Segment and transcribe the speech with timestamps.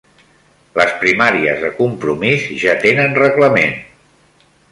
[0.79, 3.77] Les primàries de Compromís ja tenen reglament